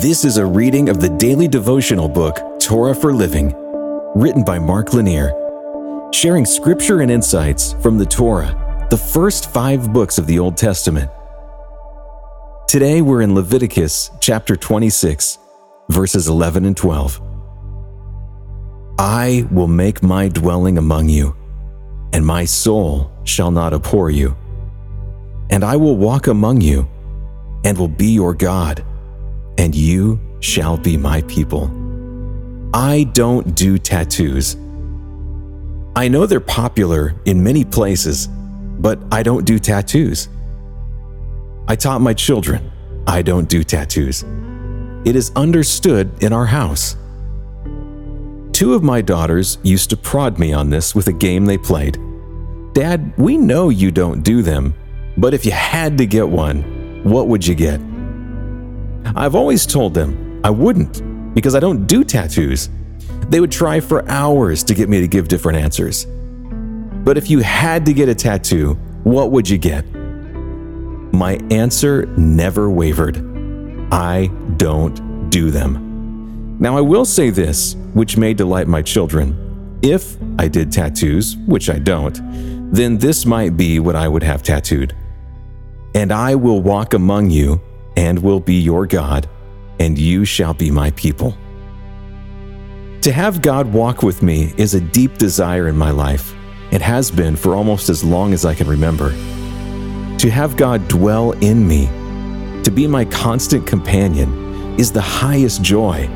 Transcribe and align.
This 0.00 0.24
is 0.24 0.36
a 0.36 0.46
reading 0.46 0.90
of 0.90 1.00
the 1.00 1.08
daily 1.08 1.48
devotional 1.48 2.08
book, 2.08 2.38
Torah 2.60 2.94
for 2.94 3.12
Living, 3.12 3.52
written 4.14 4.44
by 4.44 4.56
Mark 4.56 4.94
Lanier, 4.94 5.32
sharing 6.12 6.46
scripture 6.46 7.00
and 7.00 7.10
insights 7.10 7.72
from 7.82 7.98
the 7.98 8.06
Torah, 8.06 8.86
the 8.90 8.96
first 8.96 9.52
five 9.52 9.92
books 9.92 10.16
of 10.16 10.28
the 10.28 10.38
Old 10.38 10.56
Testament. 10.56 11.10
Today 12.68 13.02
we're 13.02 13.22
in 13.22 13.34
Leviticus 13.34 14.12
chapter 14.20 14.54
26, 14.54 15.36
verses 15.88 16.28
11 16.28 16.64
and 16.64 16.76
12. 16.76 17.20
I 19.00 19.48
will 19.50 19.66
make 19.66 20.00
my 20.00 20.28
dwelling 20.28 20.78
among 20.78 21.08
you, 21.08 21.34
and 22.12 22.24
my 22.24 22.44
soul 22.44 23.10
shall 23.24 23.50
not 23.50 23.74
abhor 23.74 24.10
you. 24.10 24.36
And 25.50 25.64
I 25.64 25.74
will 25.74 25.96
walk 25.96 26.28
among 26.28 26.60
you, 26.60 26.88
and 27.64 27.76
will 27.76 27.88
be 27.88 28.10
your 28.10 28.32
God 28.32 28.84
and 29.58 29.74
you 29.74 30.18
shall 30.40 30.78
be 30.78 30.96
my 30.96 31.20
people. 31.22 31.70
I 32.72 33.04
don't 33.12 33.54
do 33.54 33.76
tattoos. 33.76 34.56
I 35.96 36.08
know 36.08 36.26
they're 36.26 36.40
popular 36.40 37.14
in 37.24 37.42
many 37.42 37.64
places, 37.64 38.28
but 38.78 39.00
I 39.10 39.22
don't 39.22 39.44
do 39.44 39.58
tattoos. 39.58 40.28
I 41.66 41.76
taught 41.76 42.00
my 42.00 42.14
children 42.14 42.70
I 43.08 43.22
don't 43.22 43.48
do 43.48 43.64
tattoos. 43.64 44.22
It 45.06 45.16
is 45.16 45.32
understood 45.34 46.22
in 46.22 46.34
our 46.34 46.44
house. 46.44 46.94
Two 48.52 48.74
of 48.74 48.82
my 48.82 49.00
daughters 49.00 49.56
used 49.62 49.88
to 49.90 49.96
prod 49.96 50.38
me 50.38 50.52
on 50.52 50.68
this 50.68 50.94
with 50.94 51.06
a 51.06 51.12
game 51.12 51.46
they 51.46 51.56
played. 51.56 51.96
Dad, 52.74 53.14
we 53.16 53.38
know 53.38 53.70
you 53.70 53.90
don't 53.90 54.22
do 54.22 54.42
them, 54.42 54.74
but 55.16 55.32
if 55.32 55.46
you 55.46 55.52
had 55.52 55.96
to 55.96 56.04
get 56.04 56.28
one, 56.28 57.02
what 57.02 57.28
would 57.28 57.46
you 57.46 57.54
get? 57.54 57.80
I've 59.04 59.34
always 59.34 59.66
told 59.66 59.94
them 59.94 60.40
I 60.44 60.50
wouldn't 60.50 61.34
because 61.34 61.54
I 61.54 61.60
don't 61.60 61.86
do 61.86 62.04
tattoos. 62.04 62.70
They 63.28 63.40
would 63.40 63.52
try 63.52 63.80
for 63.80 64.08
hours 64.08 64.62
to 64.64 64.74
get 64.74 64.88
me 64.88 65.00
to 65.00 65.08
give 65.08 65.28
different 65.28 65.58
answers. 65.58 66.06
But 67.04 67.16
if 67.16 67.30
you 67.30 67.40
had 67.40 67.86
to 67.86 67.92
get 67.92 68.08
a 68.08 68.14
tattoo, 68.14 68.74
what 69.04 69.30
would 69.30 69.48
you 69.48 69.58
get? 69.58 69.84
My 71.12 71.38
answer 71.50 72.06
never 72.16 72.70
wavered 72.70 73.24
I 73.90 74.26
don't 74.56 75.30
do 75.30 75.50
them. 75.50 76.56
Now, 76.60 76.76
I 76.76 76.80
will 76.80 77.04
say 77.04 77.30
this, 77.30 77.76
which 77.94 78.16
may 78.16 78.34
delight 78.34 78.66
my 78.66 78.82
children. 78.82 79.78
If 79.82 80.16
I 80.38 80.48
did 80.48 80.72
tattoos, 80.72 81.36
which 81.46 81.70
I 81.70 81.78
don't, 81.78 82.18
then 82.72 82.98
this 82.98 83.24
might 83.24 83.56
be 83.56 83.78
what 83.78 83.96
I 83.96 84.08
would 84.08 84.22
have 84.22 84.42
tattooed. 84.42 84.94
And 85.94 86.12
I 86.12 86.34
will 86.34 86.60
walk 86.60 86.94
among 86.94 87.30
you 87.30 87.60
and 87.98 88.22
will 88.22 88.38
be 88.38 88.54
your 88.54 88.86
God, 88.86 89.28
and 89.80 89.98
you 89.98 90.24
shall 90.24 90.54
be 90.54 90.70
my 90.70 90.92
people. 90.92 91.36
To 93.00 93.10
have 93.10 93.42
God 93.42 93.72
walk 93.72 94.04
with 94.04 94.22
me 94.22 94.54
is 94.56 94.74
a 94.74 94.80
deep 94.80 95.18
desire 95.18 95.66
in 95.66 95.76
my 95.76 95.90
life. 95.90 96.32
It 96.70 96.80
has 96.80 97.10
been 97.10 97.34
for 97.34 97.56
almost 97.56 97.88
as 97.88 98.04
long 98.04 98.32
as 98.32 98.44
I 98.44 98.54
can 98.54 98.68
remember. 98.68 99.10
To 100.18 100.30
have 100.30 100.56
God 100.56 100.86
dwell 100.86 101.32
in 101.32 101.66
me, 101.66 101.86
to 102.62 102.70
be 102.70 102.86
my 102.86 103.04
constant 103.04 103.66
companion, 103.66 104.78
is 104.78 104.92
the 104.92 105.00
highest 105.00 105.62
joy. 105.62 106.06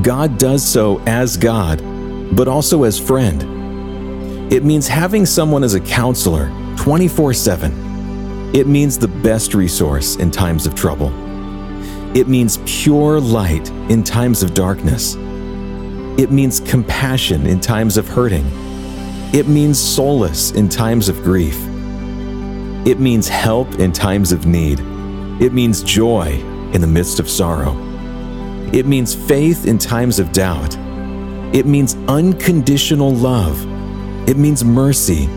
God 0.00 0.38
does 0.38 0.66
so 0.66 1.00
as 1.00 1.36
God, 1.36 1.82
but 2.34 2.48
also 2.48 2.84
as 2.84 2.98
friend. 2.98 3.42
It 4.50 4.64
means 4.64 4.88
having 4.88 5.26
someone 5.26 5.64
as 5.64 5.74
a 5.74 5.80
counselor 5.80 6.48
24 6.78 7.34
7 7.34 7.87
it 8.54 8.66
means 8.66 8.98
the 8.98 9.08
best 9.08 9.52
resource 9.52 10.16
in 10.16 10.30
times 10.30 10.66
of 10.66 10.74
trouble. 10.74 11.12
It 12.16 12.28
means 12.28 12.58
pure 12.64 13.20
light 13.20 13.68
in 13.90 14.02
times 14.02 14.42
of 14.42 14.54
darkness. 14.54 15.16
It 16.18 16.30
means 16.32 16.58
compassion 16.60 17.46
in 17.46 17.60
times 17.60 17.98
of 17.98 18.08
hurting. 18.08 18.46
It 19.34 19.46
means 19.46 19.78
solace 19.78 20.52
in 20.52 20.70
times 20.70 21.10
of 21.10 21.22
grief. 21.22 21.56
It 22.86 22.98
means 22.98 23.28
help 23.28 23.74
in 23.74 23.92
times 23.92 24.32
of 24.32 24.46
need. 24.46 24.80
It 25.40 25.52
means 25.52 25.82
joy 25.82 26.40
in 26.72 26.80
the 26.80 26.86
midst 26.86 27.20
of 27.20 27.28
sorrow. 27.28 27.76
It 28.72 28.86
means 28.86 29.14
faith 29.14 29.66
in 29.66 29.76
times 29.76 30.18
of 30.18 30.32
doubt. 30.32 30.74
It 31.54 31.66
means 31.66 31.96
unconditional 32.08 33.14
love. 33.14 33.62
It 34.26 34.38
means 34.38 34.64
mercy, 34.64 35.28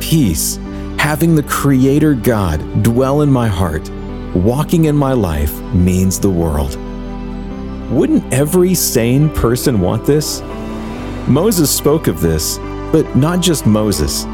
peace, 0.00 0.58
Having 0.98 1.36
the 1.36 1.42
Creator 1.44 2.14
God 2.14 2.82
dwell 2.82 3.22
in 3.22 3.30
my 3.30 3.48
heart, 3.48 3.88
walking 4.34 4.84
in 4.84 4.96
my 4.96 5.14
life, 5.14 5.58
means 5.72 6.20
the 6.20 6.28
world. 6.28 6.76
Wouldn't 7.90 8.30
every 8.32 8.74
sane 8.74 9.30
person 9.30 9.80
want 9.80 10.04
this? 10.04 10.42
Moses 11.26 11.74
spoke 11.74 12.08
of 12.08 12.20
this, 12.20 12.58
but 12.92 13.16
not 13.16 13.40
just 13.40 13.64
Moses. 13.64 14.24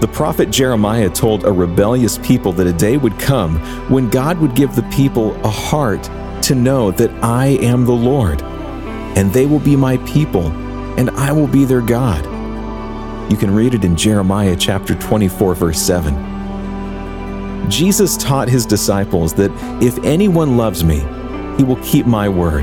The 0.00 0.08
prophet 0.12 0.50
Jeremiah 0.50 1.10
told 1.10 1.44
a 1.44 1.52
rebellious 1.52 2.18
people 2.18 2.52
that 2.52 2.66
a 2.66 2.72
day 2.72 2.96
would 2.96 3.18
come 3.18 3.58
when 3.90 4.08
God 4.08 4.38
would 4.38 4.54
give 4.54 4.74
the 4.74 4.82
people 4.84 5.34
a 5.44 5.50
heart 5.50 6.04
to 6.44 6.54
know 6.54 6.90
that 6.92 7.10
I 7.22 7.48
am 7.60 7.84
the 7.84 7.92
Lord, 7.92 8.40
and 8.42 9.30
they 9.32 9.44
will 9.44 9.60
be 9.60 9.76
my 9.76 9.98
people, 9.98 10.46
and 10.98 11.10
I 11.10 11.32
will 11.32 11.48
be 11.48 11.64
their 11.64 11.82
God. 11.82 12.35
You 13.28 13.36
can 13.36 13.52
read 13.52 13.74
it 13.74 13.84
in 13.84 13.96
Jeremiah 13.96 14.54
chapter 14.54 14.94
24, 14.94 15.56
verse 15.56 15.82
7. 15.82 17.68
Jesus 17.68 18.16
taught 18.16 18.48
his 18.48 18.64
disciples 18.64 19.34
that 19.34 19.50
if 19.82 19.98
anyone 20.04 20.56
loves 20.56 20.84
me, 20.84 21.00
he 21.56 21.64
will 21.64 21.82
keep 21.82 22.06
my 22.06 22.28
word, 22.28 22.62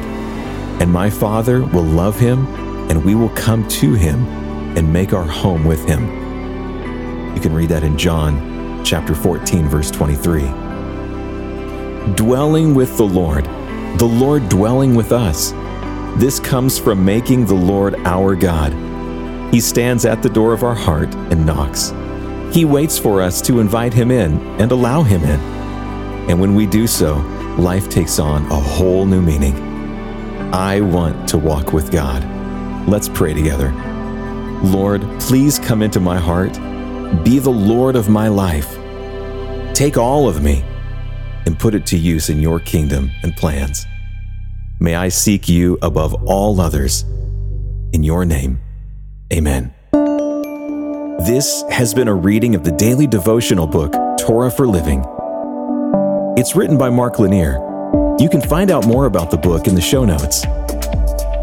and 0.80 0.90
my 0.90 1.10
Father 1.10 1.66
will 1.66 1.84
love 1.84 2.18
him, 2.18 2.48
and 2.90 3.04
we 3.04 3.14
will 3.14 3.28
come 3.32 3.68
to 3.68 3.94
him 3.94 4.26
and 4.78 4.92
make 4.92 5.12
our 5.12 5.26
home 5.26 5.66
with 5.66 5.86
him. 5.86 6.06
You 7.36 7.42
can 7.42 7.54
read 7.54 7.68
that 7.68 7.84
in 7.84 7.98
John 7.98 8.86
chapter 8.86 9.14
14, 9.14 9.68
verse 9.68 9.92
23. 9.92 10.44
Dwelling 12.16 12.74
with 12.74 12.96
the 12.96 13.04
Lord, 13.04 13.44
the 13.98 14.06
Lord 14.06 14.48
dwelling 14.48 14.96
with 14.96 15.12
us. 15.12 15.52
This 16.22 16.40
comes 16.40 16.80
from 16.80 17.04
making 17.04 17.48
the 17.48 17.54
Lord 17.54 17.96
our 18.06 18.34
God 18.34 18.74
he 19.54 19.62
stands 19.62 20.04
at 20.04 20.24
the 20.24 20.30
door 20.30 20.52
of 20.52 20.64
our 20.64 20.74
heart 20.74 21.14
and 21.14 21.46
knocks. 21.46 21.94
He 22.52 22.66
waits 22.66 22.98
for 22.98 23.22
us 23.22 23.40
to 23.44 23.60
invite 23.60 23.94
him 23.94 24.10
in 24.10 24.40
and 24.60 24.72
allow 24.72 25.04
him 25.04 25.22
in. 25.22 25.40
And 26.28 26.42
when 26.42 26.56
we 26.56 26.66
do 26.66 26.88
so, 26.88 27.18
life 27.60 27.88
takes 27.88 28.18
on 28.18 28.48
a 28.48 28.60
whole 28.60 29.06
new 29.06 29.22
meaning. 29.22 29.54
I 30.52 30.82
want 30.82 31.30
to 31.30 31.38
walk 31.38 31.72
with 31.72 31.92
God. 31.92 32.24
Let's 32.90 33.08
pray 33.08 33.36
together. 33.36 33.72
Lord, 34.64 35.04
please 35.20 35.60
come 35.60 35.84
into 35.84 36.00
my 36.00 36.18
heart. 36.18 36.54
Be 37.24 37.38
the 37.38 37.52
Lord 37.52 37.96
of 37.96 38.10
my 38.10 38.30
life. 38.30 38.76
Take 39.76 39.98
all 39.98 40.28
of 40.28 40.42
me 40.42 40.64
and 41.46 41.60
put 41.60 41.76
it 41.76 41.86
to 41.86 41.96
use 41.96 42.32
in 42.32 42.40
your 42.40 42.60
kingdom 42.60 43.12
and 43.22 43.36
plans. 43.36 43.86
May 44.80 44.96
I 44.96 45.10
seek 45.10 45.48
you 45.48 45.78
above 45.84 46.16
all 46.28 46.60
others. 46.60 47.04
In 47.92 48.02
your 48.02 48.26
name, 48.26 48.60
Amen. 49.32 49.74
This 51.26 51.64
has 51.70 51.94
been 51.94 52.08
a 52.08 52.14
reading 52.14 52.56
of 52.56 52.64
the 52.64 52.72
daily 52.72 53.08
devotional 53.08 53.68
book, 53.68 53.94
Torah 54.20 54.52
for 54.52 54.68
Living. 54.68 55.06
It's 56.38 56.56
written 56.56 56.78
by 56.78 56.90
Mark 56.90 57.20
Lanier. 57.20 57.60
You 58.20 58.28
can 58.30 58.42
find 58.42 58.72
out 58.72 58.86
more 58.86 59.06
about 59.06 59.32
the 59.32 59.38
book 59.38 59.68
in 59.68 59.76
the 59.76 59.82
show 59.82 60.04
notes. 60.04 60.42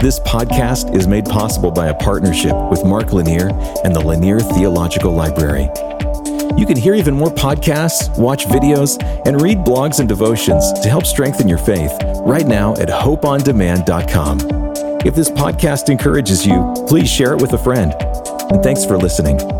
This 0.00 0.18
podcast 0.20 0.94
is 0.94 1.06
made 1.06 1.24
possible 1.24 1.70
by 1.70 1.88
a 1.88 1.94
partnership 1.94 2.54
with 2.70 2.84
Mark 2.84 3.12
Lanier 3.12 3.48
and 3.84 3.94
the 3.94 4.00
Lanier 4.00 4.40
Theological 4.40 5.12
Library. 5.12 5.68
You 6.58 6.66
can 6.66 6.76
hear 6.76 6.94
even 6.94 7.14
more 7.14 7.30
podcasts, 7.30 8.18
watch 8.18 8.44
videos, 8.46 9.00
and 9.26 9.40
read 9.40 9.58
blogs 9.58 10.00
and 10.00 10.08
devotions 10.08 10.72
to 10.82 10.88
help 10.88 11.06
strengthen 11.06 11.48
your 11.48 11.58
faith 11.58 11.92
right 12.24 12.46
now 12.46 12.74
at 12.74 12.88
hopeondemand.com. 12.88 14.69
If 15.04 15.14
this 15.14 15.30
podcast 15.30 15.88
encourages 15.88 16.46
you, 16.46 16.74
please 16.86 17.08
share 17.08 17.32
it 17.32 17.40
with 17.40 17.54
a 17.54 17.58
friend. 17.58 17.94
And 18.50 18.62
thanks 18.62 18.84
for 18.84 18.98
listening. 18.98 19.59